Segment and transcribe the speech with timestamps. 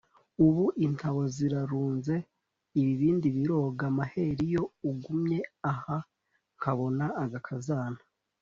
[0.45, 5.39] Ubu intabo zirarunzeIbibindi birogaMaheru iyo ugumye
[5.71, 8.01] ahaNkabona agakazana